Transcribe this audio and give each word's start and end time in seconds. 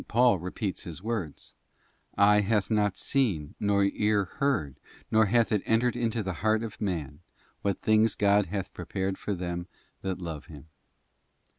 Paul 0.07 0.39
repeats 0.39 0.81
his 0.83 1.03
words,' 1.03 1.53
Eye 2.17 2.39
hath 2.41 2.71
not 2.71 2.97
seen, 2.97 3.53
nor 3.59 3.83
ear 3.83 4.25
heard, 4.25 4.75
neither 5.11 5.25
hath 5.27 5.51
it 5.51 5.61
entered 5.63 5.95
into 5.95 6.23
the 6.23 6.33
heart 6.41 6.63
of 6.63 6.81
man, 6.81 7.19
what 7.61 7.81
things 7.83 8.15
God 8.15 8.47
hath 8.47 8.73
prepared 8.73 9.19
for 9.19 9.35
them 9.35 9.67
that 10.01 10.17
love 10.17 10.47
Him. 10.47 10.65